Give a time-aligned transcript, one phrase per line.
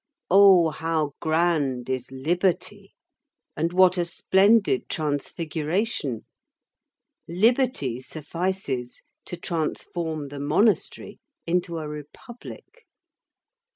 [0.31, 0.71] Oh!
[0.71, 2.95] how grand is liberty!
[3.55, 6.25] And what a splendid transfiguration!
[7.27, 12.87] Liberty suffices to transform the monastery into a republic.